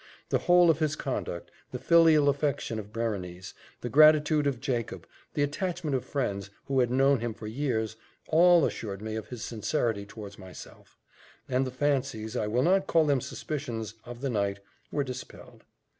The 0.29 0.39
whole 0.39 0.71
of 0.71 0.79
his 0.79 0.95
conduct 0.95 1.51
the 1.69 1.77
filial 1.77 2.27
affection 2.27 2.79
of 2.79 2.91
Berenice 2.91 3.53
the 3.81 3.87
gratitude 3.87 4.47
of 4.47 4.59
Jacob 4.59 5.05
the 5.35 5.43
attachment 5.43 5.95
of 5.95 6.03
friends, 6.03 6.49
who 6.65 6.79
had 6.79 6.89
known 6.89 7.19
him 7.19 7.35
for 7.35 7.45
years, 7.45 7.97
all 8.27 8.65
assured 8.65 9.03
me 9.03 9.15
of 9.15 9.27
his 9.27 9.43
sincerity 9.43 10.07
towards 10.07 10.39
myself; 10.39 10.97
and 11.47 11.67
the 11.67 11.69
fancies, 11.69 12.35
I 12.35 12.47
will 12.47 12.63
not 12.63 12.87
call 12.87 13.05
them 13.05 13.21
suspicions, 13.21 13.93
of 14.03 14.21
the 14.21 14.29
night, 14.31 14.59
were 14.91 15.03
dispelled. 15.03 15.65